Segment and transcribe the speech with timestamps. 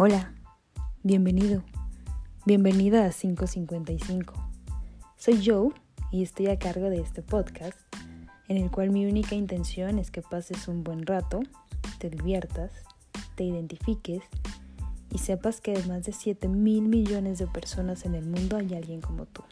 [0.00, 0.32] Hola,
[1.02, 1.64] bienvenido,
[2.46, 4.32] bienvenida a 555.
[5.16, 5.72] Soy Joe
[6.12, 7.76] y estoy a cargo de este podcast,
[8.46, 11.40] en el cual mi única intención es que pases un buen rato,
[11.98, 12.70] te diviertas,
[13.34, 14.22] te identifiques
[15.10, 18.74] y sepas que de más de 7 mil millones de personas en el mundo hay
[18.74, 19.42] alguien como tú.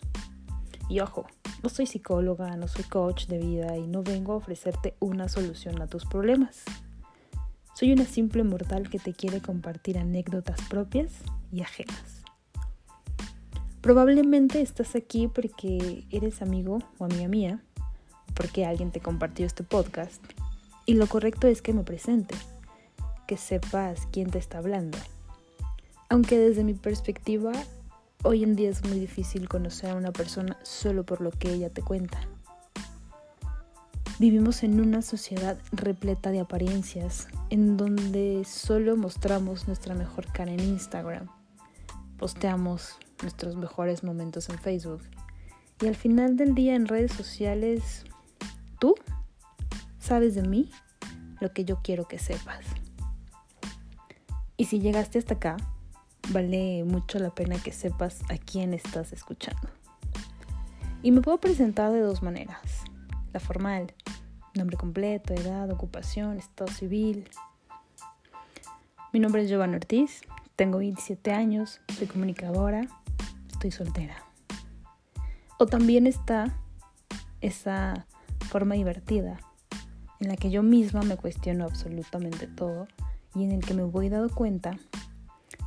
[0.88, 1.26] Y ojo,
[1.64, 5.82] no soy psicóloga, no soy coach de vida y no vengo a ofrecerte una solución
[5.82, 6.62] a tus problemas.
[7.78, 11.12] Soy una simple mortal que te quiere compartir anécdotas propias
[11.52, 12.22] y ajenas.
[13.82, 17.62] Probablemente estás aquí porque eres amigo o amiga mía,
[18.32, 20.24] porque alguien te compartió este podcast,
[20.86, 22.34] y lo correcto es que me presente,
[23.26, 24.96] que sepas quién te está hablando.
[26.08, 27.52] Aunque desde mi perspectiva,
[28.22, 31.68] hoy en día es muy difícil conocer a una persona solo por lo que ella
[31.68, 32.26] te cuenta.
[34.18, 40.60] Vivimos en una sociedad repleta de apariencias, en donde solo mostramos nuestra mejor cara en
[40.60, 41.28] Instagram,
[42.16, 45.02] posteamos nuestros mejores momentos en Facebook
[45.82, 48.04] y al final del día en redes sociales,
[48.80, 48.94] tú
[49.98, 50.70] sabes de mí
[51.40, 52.64] lo que yo quiero que sepas.
[54.56, 55.58] Y si llegaste hasta acá,
[56.30, 59.68] vale mucho la pena que sepas a quién estás escuchando.
[61.02, 62.86] Y me puedo presentar de dos maneras.
[63.40, 63.94] Formal,
[64.54, 67.28] nombre completo, edad, ocupación, estado civil.
[69.12, 70.22] Mi nombre es Giovanna Ortiz,
[70.56, 72.86] tengo 27 años, soy comunicadora,
[73.50, 74.16] estoy soltera.
[75.58, 76.56] O también está
[77.40, 78.06] esa
[78.48, 79.38] forma divertida
[80.20, 82.88] en la que yo misma me cuestiono absolutamente todo
[83.34, 84.78] y en el que me voy dando cuenta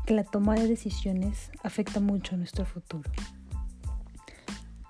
[0.06, 3.09] que la toma de decisiones afecta mucho a nuestro futuro.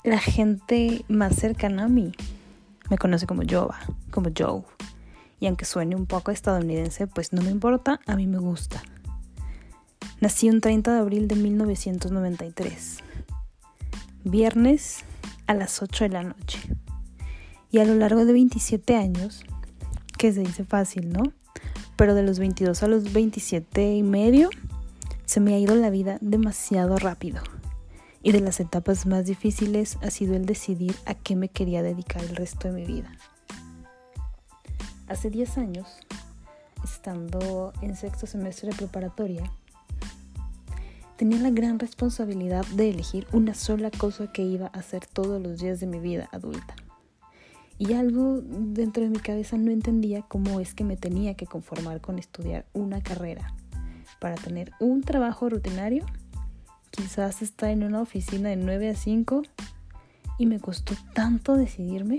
[0.03, 2.13] La gente más cercana a mí
[2.89, 3.79] me conoce como Jova,
[4.11, 4.63] como Joe.
[5.39, 8.81] Y aunque suene un poco estadounidense, pues no me importa, a mí me gusta.
[10.21, 12.97] Nací un 30 de abril de 1993.
[14.25, 15.05] Viernes
[15.47, 16.59] a las 8 de la noche.
[17.71, 19.43] Y a lo largo de 27 años,
[20.17, 21.23] que se dice fácil, ¿no?
[21.95, 24.49] Pero de los 22 a los 27 y medio,
[25.25, 27.41] se me ha ido la vida demasiado rápido
[28.21, 32.23] y de las etapas más difíciles ha sido el decidir a qué me quería dedicar
[32.23, 33.11] el resto de mi vida.
[35.07, 35.87] Hace 10 años,
[36.83, 39.51] estando en sexto semestre de preparatoria,
[41.17, 45.59] tenía la gran responsabilidad de elegir una sola cosa que iba a hacer todos los
[45.59, 46.75] días de mi vida adulta.
[47.77, 52.01] Y algo dentro de mi cabeza no entendía cómo es que me tenía que conformar
[52.01, 53.53] con estudiar una carrera
[54.19, 56.05] para tener un trabajo rutinario
[56.91, 59.43] quizás está en una oficina de 9 a 5
[60.37, 62.17] y me costó tanto decidirme.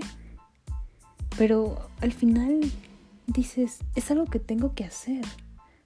[1.37, 2.59] Pero al final
[3.27, 5.25] dices, es algo que tengo que hacer.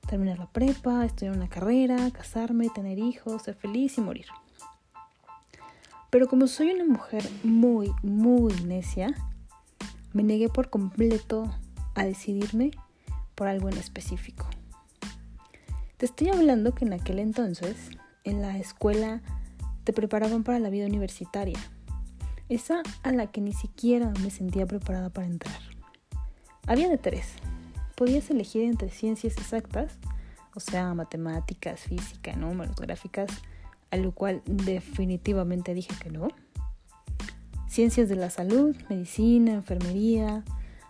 [0.08, 4.28] Terminar la prepa, estudiar una carrera, casarme, tener hijos, ser feliz y morir.
[6.10, 9.14] Pero como soy una mujer muy, muy necia,
[10.14, 11.54] me negué por completo
[11.96, 12.72] a decidirme
[13.34, 14.46] por algo en específico.
[15.98, 17.90] Te estoy hablando que en aquel entonces
[18.26, 19.22] en la escuela
[19.86, 21.60] te preparaban para la vida universitaria,
[22.50, 25.60] esa a la que ni siquiera me sentía preparada para entrar.
[26.68, 27.34] Había de tres.
[27.96, 29.98] Podías elegir entre ciencias exactas,
[30.56, 33.30] o sea, matemáticas, física, números, gráficas,
[33.92, 36.28] a lo cual definitivamente dije que no.
[37.68, 40.44] Ciencias de la salud, medicina, enfermería,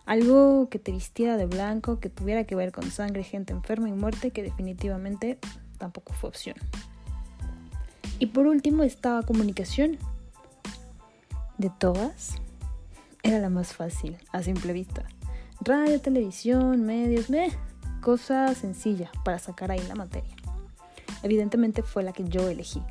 [0.05, 3.93] algo que te vistiera de blanco, que tuviera que ver con sangre, gente enferma y
[3.93, 5.39] muerte, que definitivamente
[5.77, 6.55] tampoco fue opción.
[8.19, 9.97] Y por último estaba comunicación.
[11.57, 12.35] De todas,
[13.23, 15.05] era la más fácil, a simple vista.
[15.61, 17.51] Radio, televisión, medios, meh,
[18.01, 20.35] cosa sencilla para sacar ahí la materia.
[21.23, 22.81] Evidentemente fue la que yo elegí.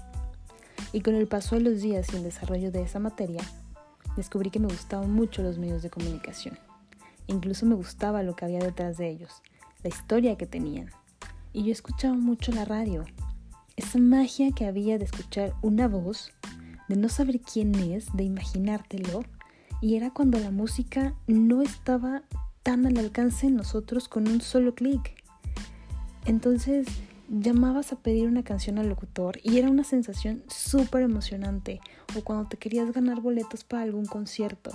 [0.93, 3.43] Y con el paso de los días y el desarrollo de esa materia,
[4.17, 6.59] descubrí que me gustaban mucho los medios de comunicación.
[7.27, 9.43] Incluso me gustaba lo que había detrás de ellos,
[9.83, 10.91] la historia que tenían.
[11.53, 13.05] Y yo escuchaba mucho la radio,
[13.77, 16.33] esa magia que había de escuchar una voz,
[16.89, 19.25] de no saber quién es, de imaginártelo,
[19.81, 22.23] y era cuando la música no estaba
[22.63, 25.23] tan al alcance de nosotros con un solo clic.
[26.25, 26.87] Entonces
[27.29, 31.81] llamabas a pedir una canción al locutor y era una sensación súper emocionante,
[32.17, 34.71] o cuando te querías ganar boletos para algún concierto.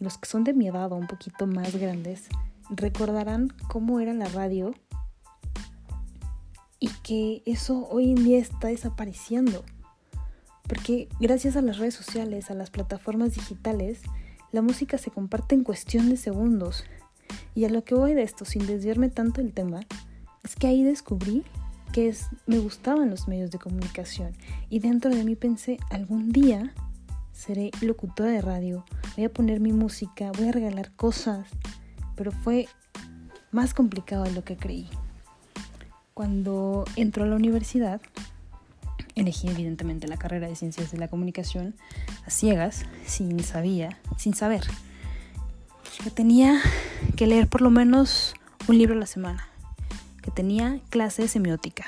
[0.00, 2.28] Los que son de mi edad o un poquito más grandes
[2.70, 4.74] recordarán cómo era la radio
[6.80, 9.64] y que eso hoy en día está desapareciendo.
[10.62, 14.02] Porque gracias a las redes sociales, a las plataformas digitales,
[14.52, 16.84] la música se comparte en cuestión de segundos.
[17.54, 19.80] Y a lo que voy de esto, sin desviarme tanto del tema,
[20.44, 21.44] es que ahí descubrí
[21.92, 24.34] que es, me gustaban los medios de comunicación
[24.68, 26.74] y dentro de mí pensé, algún día
[27.32, 28.84] seré locutora de radio,
[29.16, 31.48] voy a poner mi música, voy a regalar cosas,
[32.14, 32.68] pero fue
[33.52, 34.88] más complicado de lo que creí.
[36.18, 38.00] Cuando entró a la universidad,
[39.14, 41.76] elegí evidentemente la carrera de Ciencias de la Comunicación
[42.26, 44.64] a ciegas, sin sabía, sin saber.
[46.02, 46.60] Que tenía
[47.14, 48.34] que leer por lo menos
[48.66, 49.46] un libro a la semana,
[50.20, 51.84] que tenía clase de semiótica,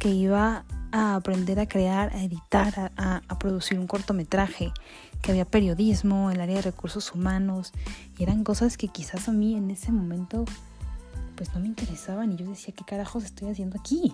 [0.00, 4.72] que iba a aprender a crear, a editar, a, a, producir un cortometraje,
[5.22, 7.72] que había periodismo, el área de recursos humanos,
[8.18, 10.44] y eran cosas que quizás a mí en ese momento
[11.40, 14.12] pues no me interesaban y yo decía, ¿qué carajos estoy haciendo aquí?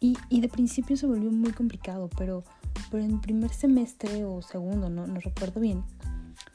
[0.00, 2.42] Y, y de principio se volvió muy complicado, pero,
[2.90, 5.84] pero en primer semestre o segundo, no, no recuerdo bien,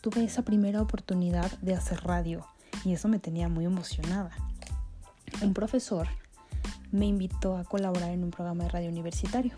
[0.02, 2.46] tuve esa primera oportunidad de hacer radio
[2.84, 4.32] y eso me tenía muy emocionada.
[5.42, 6.10] Un profesor
[6.92, 9.54] me invitó a colaborar en un programa de radio universitario,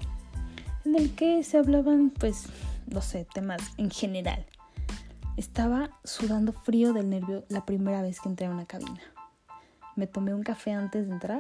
[0.86, 2.46] en el que se hablaban, pues,
[2.86, 4.46] no sé, temas en general.
[5.36, 9.02] Estaba sudando frío del nervio la primera vez que entré a una cabina.
[9.96, 11.40] Me tomé un café antes de entrar,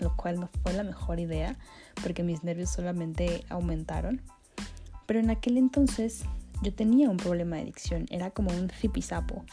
[0.00, 1.56] lo cual no fue la mejor idea,
[2.02, 4.20] porque mis nervios solamente aumentaron.
[5.06, 6.24] Pero en aquel entonces
[6.62, 9.44] yo tenía un problema de adicción, era como un zipizapo.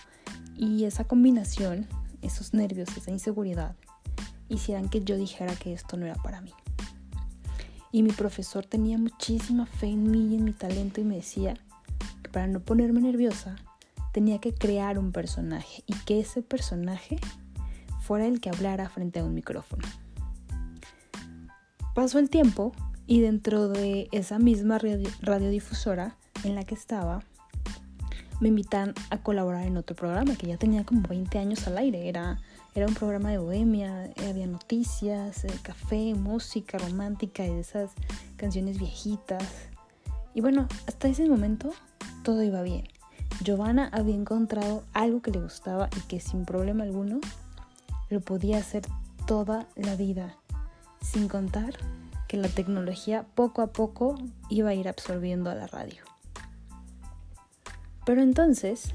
[0.57, 1.87] Y esa combinación,
[2.21, 3.75] esos nervios, esa inseguridad,
[4.49, 6.53] hicieran que yo dijera que esto no era para mí.
[7.91, 11.53] Y mi profesor tenía muchísima fe en mí y en mi talento y me decía
[12.21, 13.55] que para no ponerme nerviosa
[14.11, 17.17] tenía que crear un personaje y que ese personaje
[18.05, 19.83] fuera el que hablara frente a un micrófono.
[21.95, 22.71] Pasó el tiempo
[23.07, 24.77] y dentro de esa misma
[25.21, 27.23] radiodifusora en la que estaba,
[28.39, 32.07] me invitan a colaborar en otro programa que ya tenía como 20 años al aire.
[32.07, 32.37] Era,
[32.75, 37.91] era un programa de bohemia, había noticias, eh, café, música romántica y esas
[38.37, 39.43] canciones viejitas.
[40.35, 41.73] Y bueno, hasta ese momento
[42.23, 42.87] todo iba bien.
[43.41, 47.19] Giovanna había encontrado algo que le gustaba y que sin problema alguno
[48.09, 48.83] lo podía hacer
[49.25, 50.37] toda la vida,
[51.01, 51.73] sin contar
[52.27, 54.15] que la tecnología poco a poco
[54.49, 56.03] iba a ir absorbiendo a la radio.
[58.05, 58.93] Pero entonces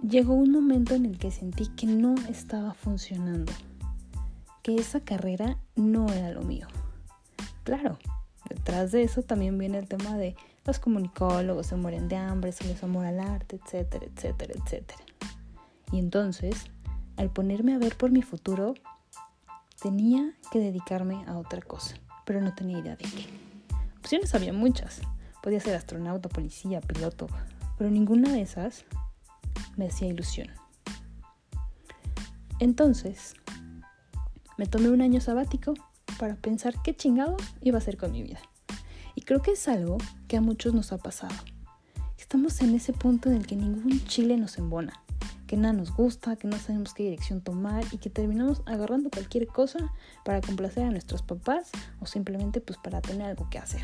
[0.00, 3.52] llegó un momento en el que sentí que no estaba funcionando,
[4.62, 6.68] que esa carrera no era lo mío.
[7.64, 7.98] Claro,
[8.48, 12.64] detrás de eso también viene el tema de los comunicólogos se mueren de hambre, se
[12.64, 15.00] les amor al arte, etcétera, etcétera, etcétera.
[15.92, 16.70] Y entonces,
[17.16, 18.74] al ponerme a ver por mi futuro,
[19.80, 23.26] tenía que dedicarme a otra cosa, pero no tenía idea de qué.
[23.98, 25.00] Opciones había muchas.
[25.42, 27.26] Podía ser astronauta, policía, piloto,
[27.76, 28.84] pero ninguna de esas
[29.76, 30.48] me hacía ilusión.
[32.60, 33.34] Entonces,
[34.56, 35.74] me tomé un año sabático
[36.18, 38.40] para pensar qué chingado iba a hacer con mi vida.
[39.14, 41.34] Y creo que es algo que a muchos nos ha pasado.
[42.16, 45.03] Estamos en ese punto en el que ningún chile nos embona,
[45.46, 49.46] que nada nos gusta, que no sabemos qué dirección tomar y que terminamos agarrando cualquier
[49.46, 49.78] cosa
[50.24, 51.70] para complacer a nuestros papás
[52.00, 53.82] o simplemente pues para tener algo que hacer.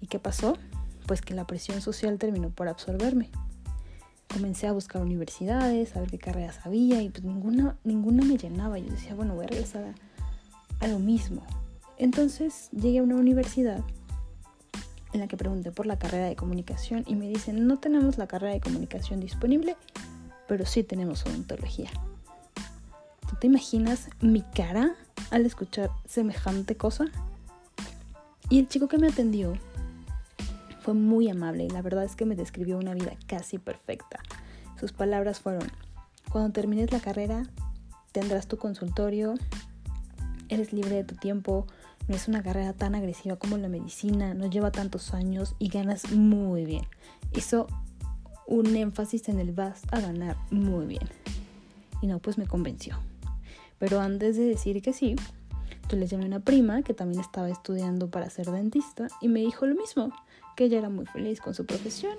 [0.00, 0.56] ¿Y qué pasó?
[1.06, 3.30] Pues que la presión social terminó por absorberme.
[4.32, 8.78] Comencé a buscar universidades, a ver qué carreras había y pues ninguna, ninguna me llenaba.
[8.78, 11.42] Yo decía, bueno, voy a regresar a, a lo mismo.
[11.96, 13.82] Entonces llegué a una universidad
[15.12, 18.26] en la que pregunté por la carrera de comunicación y me dicen, no tenemos la
[18.26, 19.76] carrera de comunicación disponible,
[20.48, 21.90] pero sí tenemos odontología.
[23.28, 24.96] ¿Tú te imaginas mi cara
[25.30, 27.04] al escuchar semejante cosa?
[28.48, 29.52] Y el chico que me atendió
[30.80, 34.20] fue muy amable y la verdad es que me describió una vida casi perfecta.
[34.80, 35.70] Sus palabras fueron,
[36.32, 37.42] cuando termines la carrera
[38.12, 39.34] tendrás tu consultorio,
[40.48, 41.66] eres libre de tu tiempo,
[42.08, 46.10] no es una carrera tan agresiva como la medicina, no lleva tantos años y ganas
[46.10, 46.86] muy bien.
[47.34, 47.66] Hizo
[48.48, 51.06] un énfasis en el vas a ganar muy bien.
[52.00, 52.98] Y no, pues me convenció.
[53.78, 55.16] Pero antes de decir que sí,
[55.88, 59.40] yo le llamé a una prima que también estaba estudiando para ser dentista y me
[59.40, 60.12] dijo lo mismo
[60.56, 62.16] que ella era muy feliz con su profesión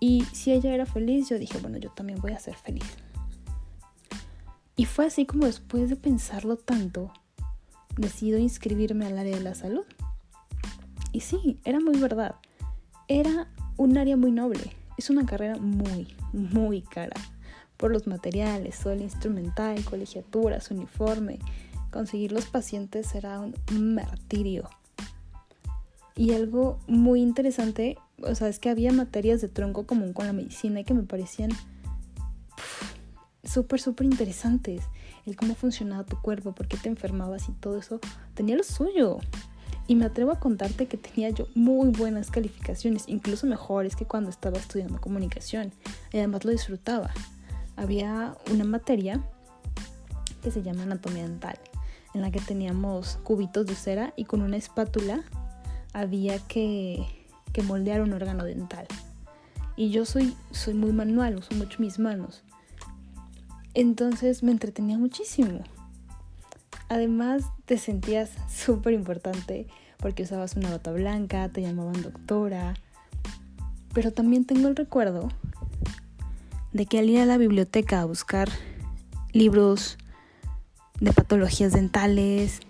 [0.00, 2.84] y si ella era feliz yo dije, bueno, yo también voy a ser feliz.
[4.74, 7.12] Y fue así como después de pensarlo tanto,
[7.96, 9.84] decido inscribirme al área de la salud.
[11.12, 12.36] Y sí, era muy verdad.
[13.08, 14.77] Era un área muy noble.
[14.98, 17.16] Es una carrera muy, muy cara.
[17.78, 21.38] Por los materiales, todo el instrumental, colegiaturas, uniforme.
[21.90, 23.54] Conseguir los pacientes era un
[23.94, 24.68] martirio.
[26.16, 30.32] Y algo muy interesante, o sea, es que había materias de tronco común con la
[30.32, 31.52] medicina que me parecían
[33.44, 34.82] súper, súper interesantes.
[35.26, 38.00] el cómo funcionaba tu cuerpo, por qué te enfermabas y todo eso,
[38.34, 39.18] tenía lo suyo.
[39.88, 44.28] Y me atrevo a contarte que tenía yo muy buenas calificaciones, incluso mejores que cuando
[44.28, 45.72] estaba estudiando comunicación.
[46.12, 47.10] Y además lo disfrutaba.
[47.74, 49.22] Había una materia
[50.42, 51.58] que se llama anatomía dental,
[52.12, 55.24] en la que teníamos cubitos de cera y con una espátula
[55.94, 57.06] había que,
[57.54, 58.86] que moldear un órgano dental.
[59.74, 62.42] Y yo soy, soy muy manual, uso mucho mis manos.
[63.72, 65.64] Entonces me entretenía muchísimo.
[66.88, 69.66] Además te sentías súper importante
[69.98, 72.74] porque usabas una bata blanca, te llamaban doctora.
[73.92, 75.28] Pero también tengo el recuerdo
[76.72, 78.48] de que al ir a la biblioteca a buscar
[79.32, 79.98] libros
[81.00, 82.60] de patologías dentales,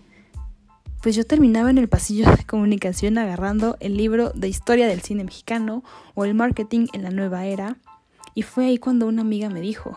[1.03, 5.25] pues yo terminaba en el pasillo de comunicación agarrando el libro de historia del cine
[5.25, 5.85] mexicano
[6.15, 7.77] o el marketing en la nueva era.
[8.35, 9.97] Y fue ahí cuando una amiga me dijo,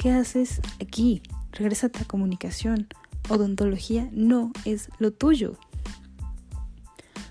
[0.00, 1.20] ¿Qué haces aquí?
[1.52, 2.88] Regrésate a comunicación.
[3.30, 5.56] Odontología no es lo tuyo.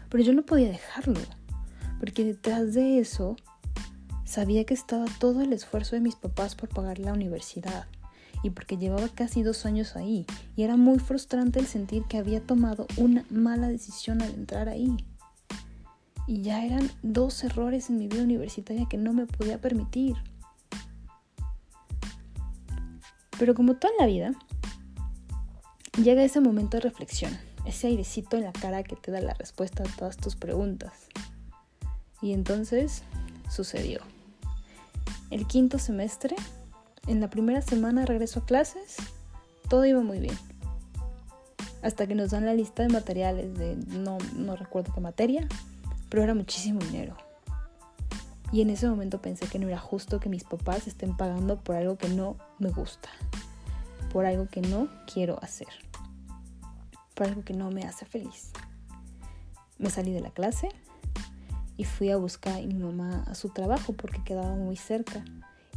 [0.07, 1.19] Pero yo no podía dejarlo,
[1.99, 3.35] porque detrás de eso
[4.23, 7.85] sabía que estaba todo el esfuerzo de mis papás por pagar la universidad
[8.43, 10.25] y porque llevaba casi dos años ahí
[10.55, 14.95] y era muy frustrante el sentir que había tomado una mala decisión al entrar ahí.
[16.27, 20.15] Y ya eran dos errores en mi vida universitaria que no me podía permitir.
[23.37, 24.33] Pero como toda la vida,
[26.03, 29.83] llega ese momento de reflexión, ese airecito en la cara que te da la respuesta
[29.83, 30.93] a todas tus preguntas.
[32.21, 33.03] Y entonces
[33.49, 34.01] sucedió.
[35.31, 36.35] El quinto semestre,
[37.07, 38.97] en la primera semana regreso a clases,
[39.69, 40.37] todo iba muy bien.
[41.81, 45.47] Hasta que nos dan la lista de materiales de no, no recuerdo qué materia,
[46.09, 47.15] pero era muchísimo dinero.
[48.51, 51.75] Y en ese momento pensé que no era justo que mis papás estén pagando por
[51.75, 53.09] algo que no me gusta,
[54.11, 55.67] por algo que no quiero hacer,
[57.27, 58.51] algo que no me hace feliz.
[59.77, 60.69] Me salí de la clase
[61.77, 65.23] y fui a buscar a mi mamá a su trabajo porque quedaba muy cerca.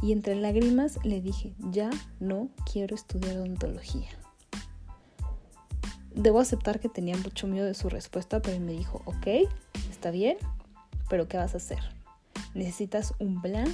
[0.01, 4.09] Y entre lágrimas le dije, ya no quiero estudiar odontología.
[6.13, 9.49] Debo aceptar que tenía mucho miedo de su respuesta, pero me dijo, ok,
[9.89, 10.37] está bien,
[11.09, 11.79] pero ¿qué vas a hacer?
[12.53, 13.67] necesitas un plan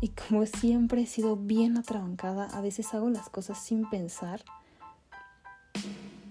[0.00, 4.42] y como siempre he sido bien atrabancada, a veces hago las cosas sin pensar.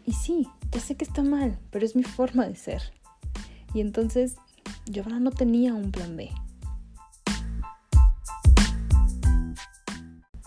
[0.09, 2.81] Y sí, ya sé que está mal, pero es mi forma de ser.
[3.75, 4.37] Y entonces
[4.87, 6.31] yo ahora no tenía un plan B.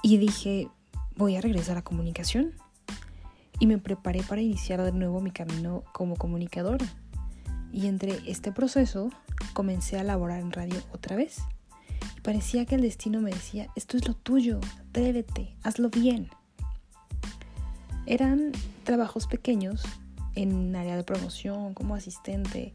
[0.02, 0.68] Y dije,
[1.14, 2.54] voy a regresar a comunicación.
[3.60, 6.86] Y me preparé para iniciar de nuevo mi camino como comunicadora.
[7.72, 9.10] Y entre este proceso
[9.52, 11.38] comencé a laborar en radio otra vez.
[12.16, 16.30] Y parecía que el destino me decía, esto es lo tuyo, atrévete, hazlo bien.
[18.12, 18.52] Eran
[18.84, 19.82] trabajos pequeños
[20.34, 22.74] en área de promoción, como asistente.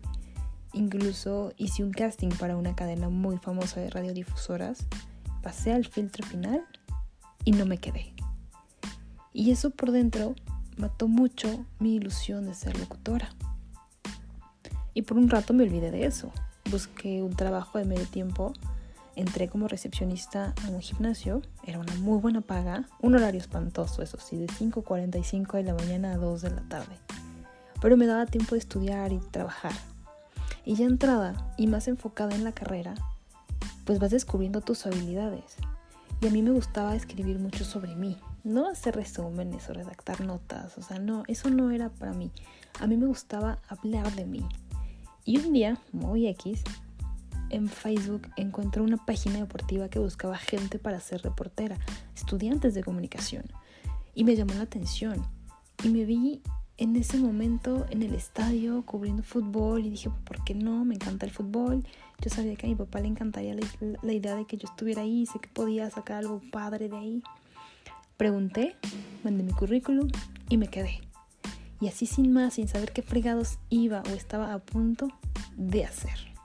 [0.74, 4.88] Incluso hice un casting para una cadena muy famosa de radiodifusoras.
[5.44, 6.65] Pasé al filtro final
[7.46, 8.15] y no me quedé.
[9.32, 10.34] Y eso por dentro
[10.75, 13.29] mató mucho mi ilusión de ser locutora.
[14.96, 16.34] Y por un rato me olvidé de eso
[16.70, 18.53] busqué un trabajo de medio tiempo,
[19.17, 24.17] entré como recepcionista a un gimnasio, era una muy buena paga, un horario espantoso, eso
[24.19, 26.95] sí, de 5.45 de la mañana a 2 de la tarde.
[27.81, 29.74] Pero me daba tiempo de estudiar y trabajar.
[30.65, 32.95] Y ya entrada y más enfocada en la carrera,
[33.86, 35.57] pues vas descubriendo tus habilidades.
[36.21, 40.77] Y a mí me gustaba escribir mucho sobre mí, no hacer resúmenes o redactar notas,
[40.77, 42.31] o sea, no, eso no era para mí.
[42.79, 44.47] A mí me gustaba hablar de mí,
[45.27, 46.63] y un día, muy X,
[47.50, 51.77] en Facebook encontré una página deportiva que buscaba gente para ser reportera,
[52.16, 53.46] estudiantes de comunicación.
[54.13, 55.25] Y me llamó la atención.
[55.84, 56.42] Y me vi
[56.77, 60.86] en ese momento en el estadio cubriendo fútbol y dije, ¿por qué no?
[60.86, 61.84] Me encanta el fútbol.
[62.20, 63.66] Yo sabía que a mi papá le encantaría la,
[64.01, 67.24] la idea de que yo estuviera ahí, sé que podía sacar algo padre de ahí.
[68.18, 68.75] Pregunté,
[69.24, 70.08] mandé mi currículum
[70.50, 71.01] y me quedé.
[71.80, 75.10] Y así sin más, sin saber qué fregados iba o estaba a punto
[75.56, 76.37] de hacer.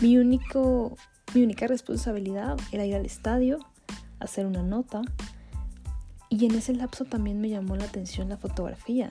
[0.00, 3.58] Mi, mi única responsabilidad era ir al estadio,
[4.20, 5.02] hacer una nota.
[6.28, 9.08] Y en ese lapso también me llamó la atención la fotografía,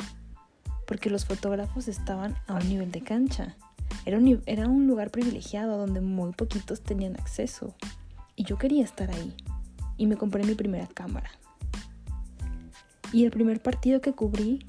[0.86, 3.58] porque los fotógrafos estaban a un nivel de cancha.
[4.06, 7.75] Era un, era un lugar privilegiado donde muy poquitos tenían acceso.
[8.36, 9.36] Y yo quería estar ahí.
[9.98, 11.32] Y me compré mi primera cámara.
[13.12, 14.65] Y el primer partido que cubrí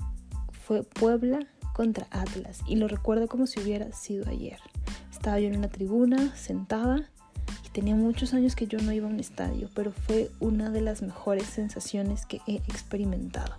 [0.52, 1.40] fue Puebla
[1.74, 4.58] contra Atlas y lo recuerdo como si hubiera sido ayer.
[5.18, 7.10] Estaba yo en una tribuna sentada
[7.66, 10.80] y Tenía muchos años que yo no iba a un estadio, pero fue una de
[10.80, 13.52] las mejores sensaciones que he experimentado.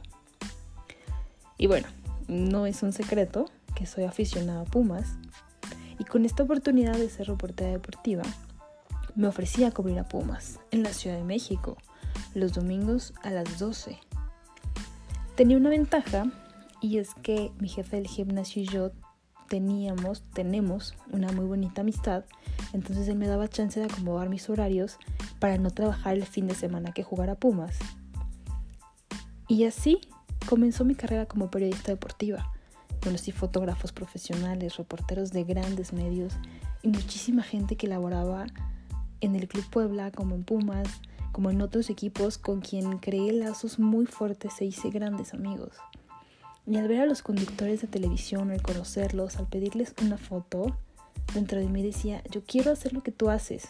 [1.58, 1.88] Y bueno,
[2.30, 5.18] no es un secreto que soy aficionada a Pumas
[6.00, 8.24] y con esta oportunidad de ser reportera deportiva
[9.16, 11.76] me ofrecí a cubrir a Pumas en la Ciudad de México
[12.34, 14.00] los domingos a las 12.
[15.36, 16.26] Tenía una ventaja
[16.80, 18.92] y es que mi jefe del gimnasio y yo
[19.50, 22.24] teníamos, tenemos una muy bonita amistad,
[22.72, 24.98] entonces él me daba chance de acomodar mis horarios
[25.40, 27.78] para no trabajar el fin de semana que jugara Pumas.
[29.48, 30.00] Y así
[30.48, 32.52] comenzó mi carrera como periodista deportiva.
[33.02, 36.34] Conocí fotógrafos profesionales, reporteros de grandes medios
[36.84, 38.46] y muchísima gente que laboraba
[39.22, 41.02] en el Club Puebla, como en Pumas,
[41.32, 45.72] como en otros equipos con quien creé lazos muy fuertes e hice grandes amigos.
[46.70, 50.78] Y al ver a los conductores de televisión, al conocerlos, al pedirles una foto,
[51.34, 53.70] dentro de mí decía, yo quiero hacer lo que tú haces.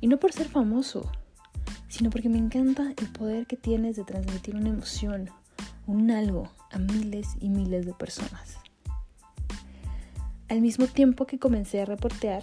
[0.00, 1.08] Y no por ser famoso,
[1.86, 5.30] sino porque me encanta el poder que tienes de transmitir una emoción,
[5.86, 8.58] un algo a miles y miles de personas.
[10.48, 12.42] Al mismo tiempo que comencé a reportear,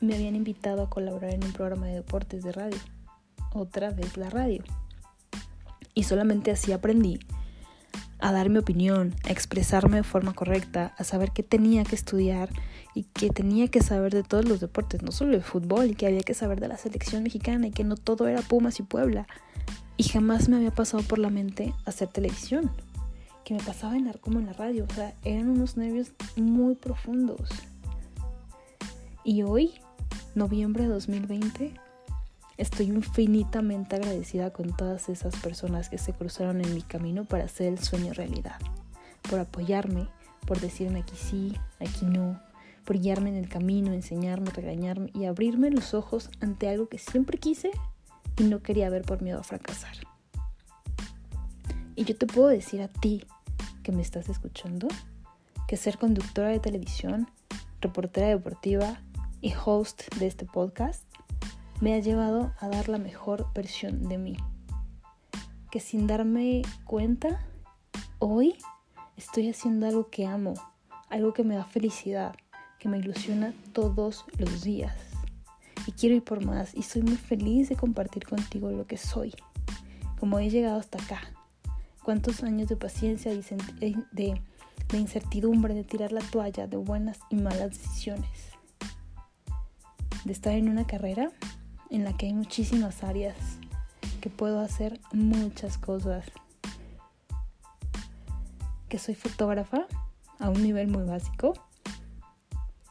[0.00, 2.78] me habían invitado a colaborar en un programa de deportes de radio.
[3.52, 4.64] Otra vez la radio.
[5.92, 7.18] Y solamente así aprendí
[8.18, 12.48] a dar mi opinión, a expresarme de forma correcta, a saber qué tenía que estudiar
[12.94, 16.06] y que tenía que saber de todos los deportes, no solo el fútbol, y que
[16.06, 19.26] había que saber de la selección mexicana y que no todo era Pumas y Puebla.
[19.96, 22.70] Y jamás me había pasado por la mente hacer televisión,
[23.44, 27.48] que me pasaba en como en la radio, o sea, eran unos nervios muy profundos.
[29.24, 29.74] Y hoy
[30.34, 31.74] noviembre de 2020,
[32.56, 37.68] estoy infinitamente agradecida con todas esas personas que se cruzaron en mi camino para hacer
[37.68, 38.58] el sueño realidad,
[39.28, 40.08] por apoyarme,
[40.46, 42.40] por decirme aquí sí, aquí no,
[42.84, 47.38] por guiarme en el camino, enseñarme, regañarme y abrirme los ojos ante algo que siempre
[47.38, 47.70] quise
[48.38, 49.96] y no quería ver por miedo a fracasar.
[51.94, 53.24] Y yo te puedo decir a ti
[53.82, 54.88] que me estás escuchando
[55.66, 57.28] que ser conductora de televisión,
[57.80, 59.00] reportera deportiva,
[59.40, 61.04] y host de este podcast
[61.80, 64.36] me ha llevado a dar la mejor versión de mí.
[65.70, 67.46] Que sin darme cuenta,
[68.18, 68.56] hoy
[69.16, 70.54] estoy haciendo algo que amo,
[71.10, 72.34] algo que me da felicidad,
[72.78, 74.96] que me ilusiona todos los días.
[75.86, 79.34] Y quiero ir por más y soy muy feliz de compartir contigo lo que soy,
[80.18, 81.20] como he llegado hasta acá.
[82.02, 87.70] Cuántos años de paciencia de, de incertidumbre, de tirar la toalla, de buenas y malas
[87.70, 88.56] decisiones
[90.26, 91.30] de estar en una carrera
[91.90, 93.36] en la que hay muchísimas áreas,
[94.20, 96.24] que puedo hacer muchas cosas,
[98.88, 99.86] que soy fotógrafa
[100.38, 101.54] a un nivel muy básico,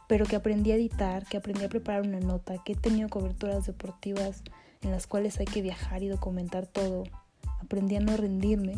[0.07, 3.65] pero que aprendí a editar, que aprendí a preparar una nota, que he tenido coberturas
[3.65, 4.43] deportivas
[4.81, 7.03] en las cuales hay que viajar y documentar todo,
[7.61, 8.75] aprendí a no rendirme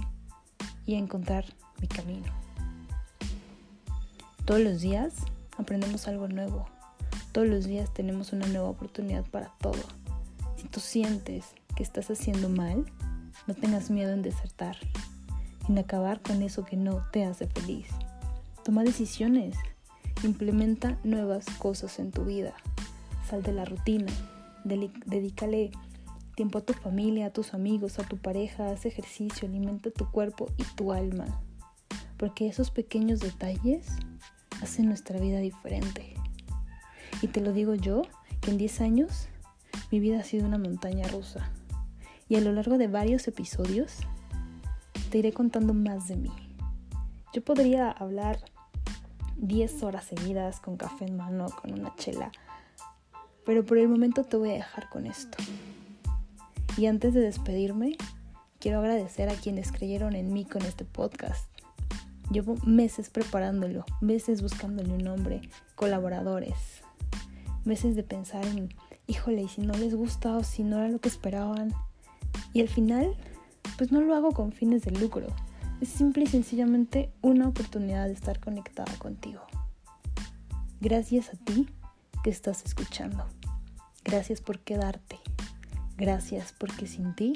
[0.85, 1.45] y a encontrar
[1.81, 2.31] mi camino.
[4.45, 5.13] Todos los días
[5.57, 6.65] aprendemos algo nuevo
[7.37, 9.77] todos los días tenemos una nueva oportunidad para todo.
[10.71, 12.85] Tú sientes que estás haciendo mal,
[13.47, 14.77] no tengas miedo en desertar,
[15.69, 17.87] en acabar con eso que no te hace feliz.
[18.63, 19.55] Toma decisiones,
[20.23, 22.53] implementa nuevas cosas en tu vida,
[23.29, 24.11] sal de la rutina,
[24.63, 25.71] dedícale
[26.35, 30.47] tiempo a tu familia, a tus amigos, a tu pareja, haz ejercicio, alimenta tu cuerpo
[30.57, 31.25] y tu alma,
[32.17, 33.87] porque esos pequeños detalles
[34.61, 36.13] hacen nuestra vida diferente.
[37.21, 38.03] Y te lo digo yo,
[38.41, 39.29] que en 10 años
[39.91, 41.51] mi vida ha sido una montaña rusa.
[42.29, 43.99] Y a lo largo de varios episodios
[45.09, 46.31] te iré contando más de mí.
[47.33, 48.39] Yo podría hablar
[49.37, 52.31] 10 horas seguidas con café en mano, con una chela,
[53.45, 55.37] pero por el momento te voy a dejar con esto.
[56.77, 57.95] Y antes de despedirme,
[58.59, 61.49] quiero agradecer a quienes creyeron en mí con este podcast.
[62.29, 65.41] Llevo meses preparándolo, meses buscándole un nombre,
[65.75, 66.81] colaboradores,
[67.63, 68.69] meses de pensar en,
[69.07, 71.73] híjole, y si no les gusta o si no era lo que esperaban.
[72.53, 73.15] Y al final,
[73.77, 75.27] pues no lo hago con fines de lucro.
[75.81, 79.41] Es simple y sencillamente una oportunidad de estar conectada contigo.
[80.79, 81.67] Gracias a ti
[82.23, 83.25] que estás escuchando.
[84.03, 85.19] Gracias por quedarte.
[85.97, 87.33] Gracias porque sin ti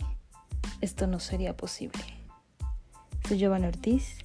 [0.81, 2.01] esto no sería posible.
[3.27, 4.17] Soy Giovanna Ortiz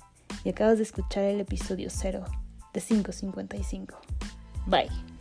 [0.45, 2.25] y acabas de escuchar el episodio 0
[2.73, 3.97] de 555.
[4.67, 5.16] Bye.